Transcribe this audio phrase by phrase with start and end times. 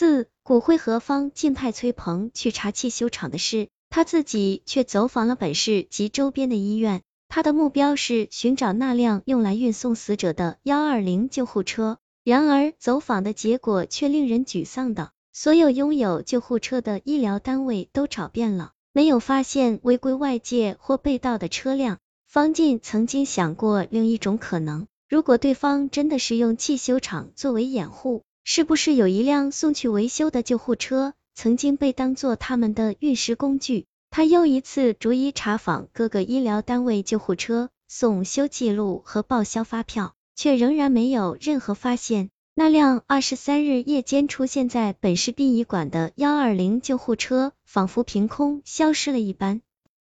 [0.00, 7.02] 四骨灰盒方进派崔鹏去查汽修厂的事，他自己却走访了本市及周边的医院。
[7.28, 11.98] 他的目标是寻找那辆用来运送死者的幺二零救护车。
[12.24, 21.98] 然而，走访的结果却令人沮丧的，所有拥有救护车的医疗单位都找遍了，没有发现违规外界或被盗的车辆。
[22.26, 28.22] 方进曾经想过另一种可能，如果对方真的是用汽修厂作为掩护。
[28.42, 33.86] 是不是有一辆送去维修的救护车曾经被当做他们的运尸工具？
[34.10, 42.30] 他又一次逐一查访各个医疗单位救护车送修记录和报销发票，却仍然没有任何发现。
[42.54, 49.62] 那辆二十三日夜间出现在本市殡仪馆的幺二零救护车，仿佛凭空消失了一般。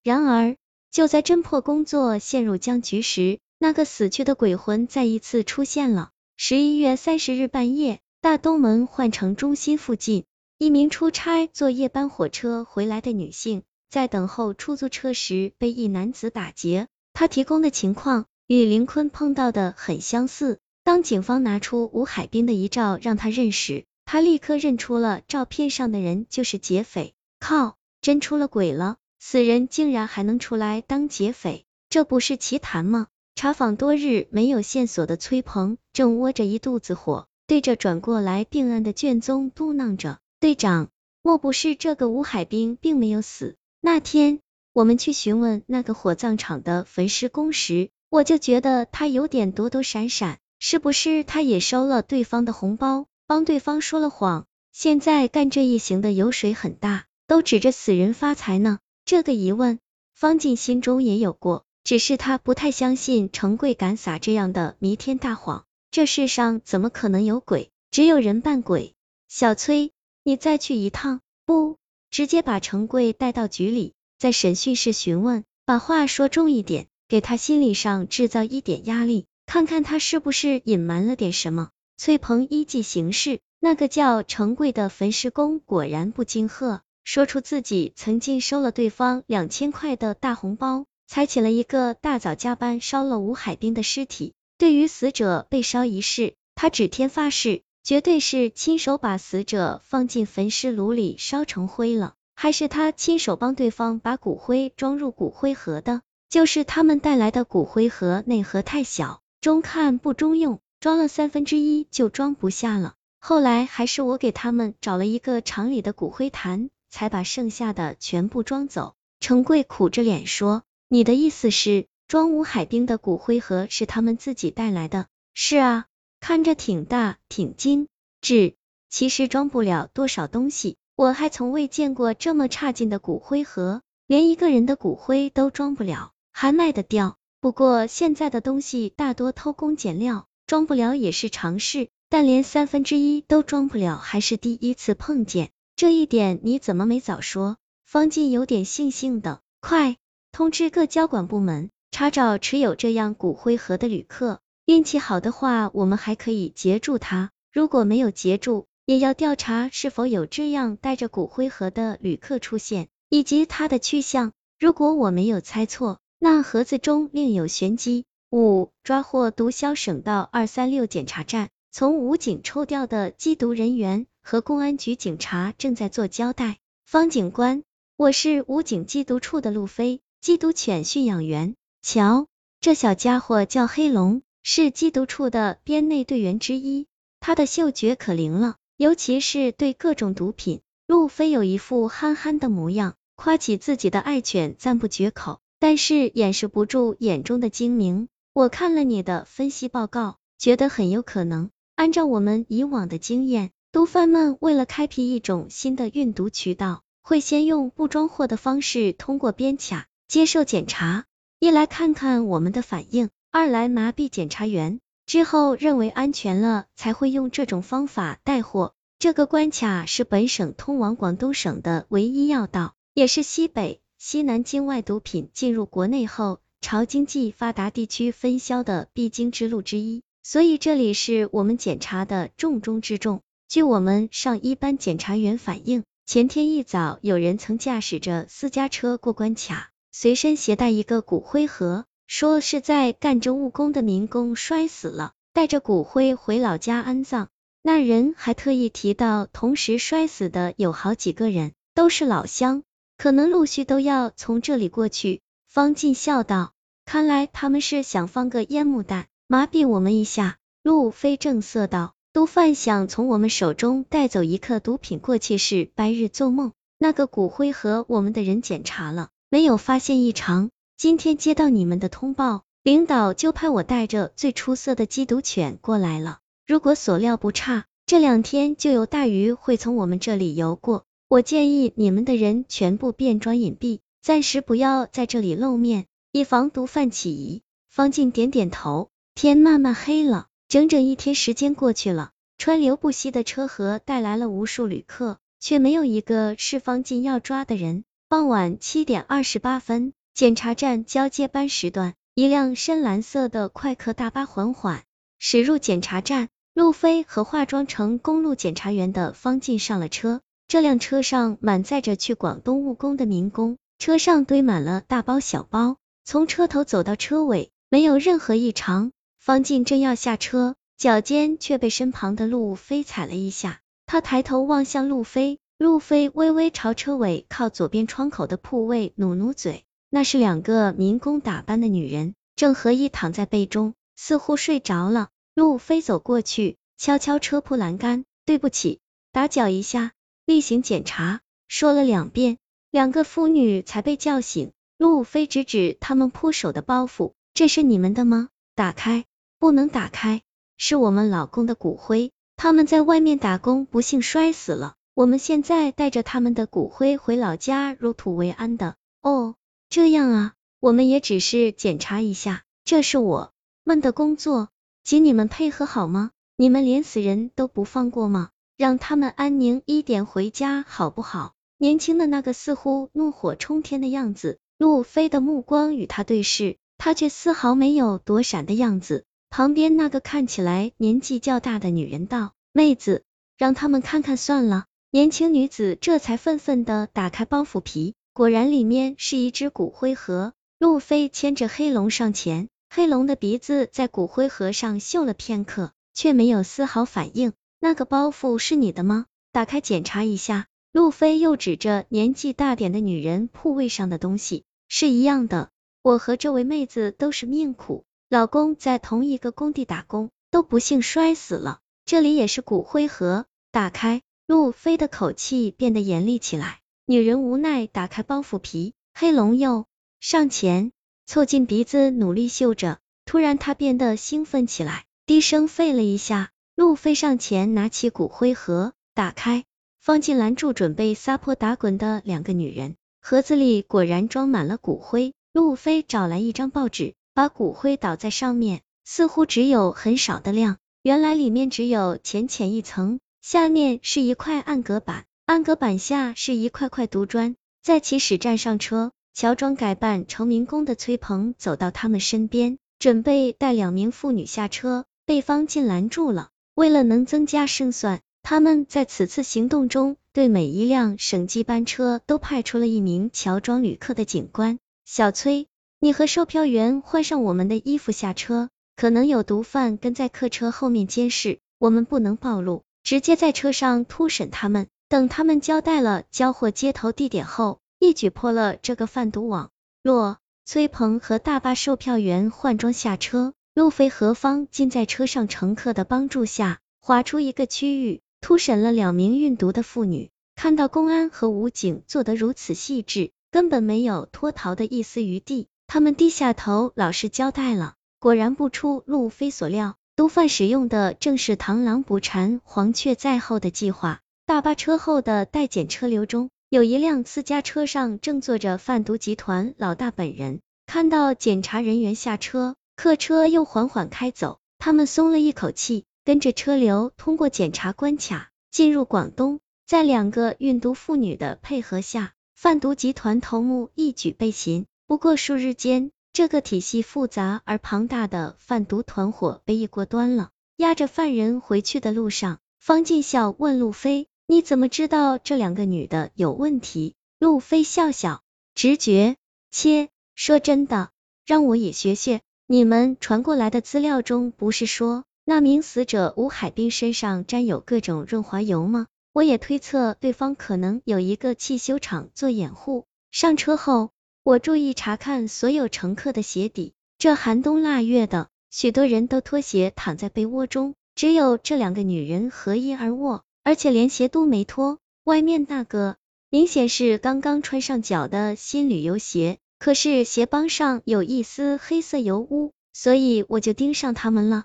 [0.03, 0.57] 然而，
[0.91, 6.11] 就在侦破工作陷入僵局时，那个死去的鬼魂再一次出现了。
[6.37, 8.01] 十一月三十日半夜。
[8.23, 10.25] 大东门换乘中心附近，
[10.59, 16.87] 一名出差坐夜班火车回来的女性，在等候出租车时被一男子打劫。
[17.15, 20.59] 她提供的情况与林坤碰到的很相似。
[20.85, 27.15] 当警方拿出吴海滨的遗照让他认识，他立刻认出了照片上的人就是劫匪。
[27.39, 28.99] 靠，真出了鬼了！
[29.19, 33.07] 死人竟然还能出来当劫匪，这不是奇谈吗？
[33.35, 37.27] 查访多日没有线索的崔鹏，正窝着一肚子火。
[37.51, 40.89] 对着转过来病案的卷宗嘟囔着：“队长，
[41.21, 43.57] 莫不是这个吴海兵并没有死？
[43.81, 44.39] 那天
[44.73, 54.47] 我们去询问那个火葬场的焚尸工时，我就觉得他有点躲躲闪闪，是不是他也收了对方的红包，帮对方说了谎？
[54.71, 59.81] 现在干这一行的油水很大，都指着死人发财呢？”这个疑问，
[60.15, 65.65] 方进心中也有过，只是他不太相信程贵敢撒这样的弥天大谎。
[65.93, 67.73] 这世上怎么可能有鬼？
[67.91, 68.95] 只有人扮鬼。
[69.29, 69.91] 小崔，
[70.23, 71.21] 你再去一趟。
[71.45, 71.79] 不，
[72.13, 81.71] 直接把程贵带到局里，在审讯室询问，把话说重一点，给他心理上制造一点压力，看看他是不是隐瞒了点什么。
[81.97, 94.35] 崔鹏依计行事，那个叫程贵的焚尸工果然不惊吓，说出自己曾经收了对方两千块的大红包，才起了一个大早加班烧了吴海滨的尸体。
[94.61, 106.03] 对于死者被烧一事，他指天发誓，绝对是亲手把死者放进焚尸炉里烧成灰了，还是他亲手帮对方把骨灰装入骨灰盒的。
[106.29, 112.97] 就是他们带来的骨灰盒内盒太小，中看不中用，装了三分之一就装不下了。
[113.19, 118.95] 后来还是我给他们找了一个厂里的骨灰坛，才把剩下的全部装走。
[119.21, 125.07] 程贵苦着脸说：“你的意思是？”装吴海滨的骨灰盒是他们自己带来的。
[125.33, 125.87] 是啊，
[126.19, 127.87] 看着挺大，挺精
[128.21, 128.57] 致，
[128.89, 130.77] 其实装不了多少东西。
[130.97, 137.17] 我还从未见过这么差劲的骨灰盒，连一个人的骨灰都装不了，还卖得掉。
[137.41, 141.91] 不过现在的东西大多偷工减料，装不了也是常事。
[142.09, 145.51] 但连三分之一都装不了，还是第一次碰见。
[145.77, 147.57] 这一点你怎么没早说？
[147.85, 149.97] 方进有点悻悻的，快
[150.33, 151.71] 通知各交管部门。
[151.91, 164.33] 查找持有这样骨灰盒的旅客，运气好的话，我们还可以截住他；如果没有截住，也要调查是否有这样带着骨灰盒的旅客出现，以及他的去向。
[164.59, 168.05] 如果我没有猜错，那盒子中另有玄机。
[168.31, 176.59] 五抓获毒枭省道二三六检查站，从武警抽调的缉毒人员和公安局警察正在做交代。
[176.87, 177.65] 方警官，
[177.97, 181.57] 我是武警缉毒处的路飞，缉毒犬驯养员。
[181.83, 182.27] 瞧，
[182.61, 186.87] 这小家伙叫黑龙，是缉毒处的编内队员之一，
[187.21, 190.61] 他的嗅觉可灵了，尤其是对各种毒品。
[190.87, 198.09] 路飞有一副憨憨的模样，夸起自己的爱犬赞不绝口，但是掩饰不住眼中的精明。
[198.35, 201.51] 我看了你的分析报告，觉得很有可能。
[201.77, 211.07] 按照我们以往的经验，毒贩们为了开辟一种新的运毒渠道，会先用不装货的方式通过边卡接受检查。
[211.43, 218.75] 一来看看我们的反应，二来麻痹检查员，之后认为安全了，才会用这种方法带货。
[218.99, 233.23] 这个关卡是本省通往广东省的唯一要道，也是西北、西南境外毒品进入国内后朝经济发达地区分销的必经之路之一，所以这里是我们检查的重中之重。
[233.49, 239.71] 据我们上一班检查员反映，前天一早有人曾驾驶着私家车过关卡。
[240.03, 247.29] 随身携带一个骨灰盒，说是在干着务工的民工摔死了，带着骨灰回老家安葬。
[247.63, 252.63] 那人还特意提到，同时摔死的有好几个人，都是老乡，
[252.97, 255.21] 可能陆续都要从这里过去。
[255.47, 256.55] 方进笑道
[256.87, 266.53] ：“看来他们是想放个烟幕弹，麻痹我们一下。”陆飞正色道：“毒贩想从我们手中带走一克毒品过去是白日做梦。
[266.79, 270.51] 那个骨灰盒，我们的人检查了，没有发现异常。
[270.77, 276.19] 今天接到你们的通报，领导就派我带着最出色的缉毒犬过来了。
[276.49, 280.85] 如果所料不差，这两天就有大鱼会从我们这里游过。
[281.07, 288.89] 我建议你们的人全部变装隐蔽，暂时不要在这里露面，以防毒贩起疑。”方静点点头。
[289.15, 290.27] 天慢慢黑了。
[290.49, 297.85] 整整一天时间过去了，川流不息的车河带来了无数旅客，却没有一个是方进要抓的人。
[298.11, 304.83] 傍晚七点二十八分，检查站交接班时段，一辆深蓝色的快客大巴缓缓
[305.21, 306.29] 驶入检查站。
[306.53, 315.77] 路飞和化妆成公路检查员的方进上了车，这辆车上满载着去广东务工的民工，车上堆满了大包小包。
[316.03, 318.91] 从车头走到车尾，没有任何异常。
[319.21, 323.61] 方进正要下车，脚尖却被身旁的陆飞踩了一下。
[323.87, 329.67] 他抬头望向陆飞，路飞微微朝车尾靠左边窗口的铺位努努嘴。
[329.91, 335.11] 那是两个民工打扮的女人，正合衣躺在被中，似乎睡着了。
[335.35, 338.81] 路飞走过去，敲敲车铺栏杆，对不起，
[339.13, 339.93] 打搅一下，
[340.25, 341.21] 例行检查。
[341.47, 342.39] 说了两遍，
[342.71, 344.53] 两个妇女才被叫醒。
[344.79, 348.31] 路飞指指他们铺手的包袱，这是你们的吗？
[348.55, 349.05] 打开。
[349.39, 350.23] 不能打开，
[350.57, 354.77] 是我们老公的骨灰，他们在外面打工，不幸摔死了。
[355.01, 358.77] 我们现在带着他们的骨灰回老家入土为安的。
[359.01, 359.35] 哦，
[359.71, 363.33] 这样啊，我们也只是检查一下，这是我
[363.65, 364.51] 们的工作，
[364.85, 366.11] 请你们配合好吗？
[366.37, 368.29] 你们连死人都不放过吗？
[368.59, 371.33] 让他们安宁一点回家好不好？
[371.57, 379.07] 年轻的那个似乎怒火冲天的样子，路飞的目光与他对视，他却丝毫没有躲闪的样子。
[379.31, 383.03] 旁边那个看起来年纪较大的女人道：“妹子，
[383.39, 390.33] 让他们看看算了。”年轻女子这才愤愤的打开包袱皮，果然里面是一只骨灰盒。
[390.59, 397.33] 路飞牵着黑龙上前，黑龙的鼻子在骨灰盒上嗅了片刻，却没有丝毫反应。
[397.61, 399.07] 那个包袱是你的吗？
[399.31, 400.49] 打开检查一下。
[400.73, 405.51] 路飞又指着年纪大点的女人铺位上的东西，是一样的。
[405.83, 407.85] 我和这位妹子都是命苦。
[408.09, 411.61] 老公在同一个工地打工，都不幸摔死了。
[411.87, 414.03] 这里也是骨灰盒，打开。
[414.31, 416.61] 陆飞的口气变得严厉起来。
[416.87, 419.67] 女人无奈打开包袱皮，黑龙又
[419.99, 420.71] 上前
[421.05, 422.79] 凑近鼻子努力嗅着。
[423.05, 426.31] 突然他变得兴奋起来，低声吠了一下。
[426.55, 429.45] 陆飞上前拿起骨灰盒，打开，
[429.81, 432.77] 放进拦住准备撒泼打滚的两个女人。
[433.03, 435.13] 盒子里果然装满了骨灰。
[435.33, 436.95] 陆飞找来一张报纸。
[437.15, 440.59] 把骨灰倒在上面，似乎只有很少的量。
[440.85, 447.37] 原来里面只有浅浅一层，下面是一块暗格板，暗格板下是一块块毒砖。
[447.63, 456.31] 在起始站上车，乔装改扮成民工的崔鹏走到他们身边，准备带两名妇女下车，被方进拦住了。
[456.55, 464.59] 为了能增加胜算，他们在此次行动中对每一辆省际班车都派出了一名乔装旅客的警官。
[464.85, 465.47] 小崔。
[465.83, 474.69] 你和售票员换上我们的衣服下车，可能有毒贩跟在客车后面监视，我们不能暴露，直接在车上突审他们。
[474.89, 479.51] 等他们交代了交货接头地点后，一举破了这个贩毒网
[479.83, 480.19] 络。
[480.45, 490.11] 崔鹏和大巴售票员换装下车，路飞何方竟在车上乘客的帮助下划出一个区域，突审了两名运毒的妇女。
[490.35, 495.47] 看到公安和武警做得如此细致，根本没有脱逃的一丝余地。
[495.69, 497.75] 他们低下头，老实交代了。
[498.01, 504.01] 果然不出路飞所料，毒贩使用的正是螳螂捕蝉，黄雀在后的计划。
[504.25, 510.41] 大巴车后的待检车流中，有一辆私家车上正坐着贩毒集团老大本人。
[510.67, 519.41] 看到检查人员下车，客车又缓缓开走，他们松了一口气，跟着车流通过检查关卡，进入广东。
[519.67, 524.67] 在两个运毒妇女的配合下，贩毒集团头目一举被擒。
[524.87, 530.29] 不过数日间，这个体系复杂而庞大的贩毒团伙被一锅端了。
[530.59, 538.21] 押着犯人回去的路上，方进笑问路飞：“你怎么知道这两个女的有问题？”路飞笑笑
[538.55, 539.17] ：“直觉。
[539.51, 540.91] 切，说真的，
[541.25, 542.21] 让我也学学。
[542.47, 548.89] 你们传过来的资料中不是说那名死者吴海滨身上沾有各种润滑油吗？
[549.15, 552.85] 我也推测对方可能有一个汽修厂做掩护。
[553.11, 553.91] 上车后，
[554.31, 556.73] 我注意查看所有乘客的鞋底。
[556.99, 564.79] 这寒冬腊月的，许多人都脱鞋躺在被窝中，只有这两个女人合衣而卧，而且连鞋都没脱。
[565.03, 565.97] 外面那个
[566.29, 574.45] 明显是刚刚穿上脚的新旅游鞋，可是鞋帮上有一丝黑色油污，所以我就盯上他们了。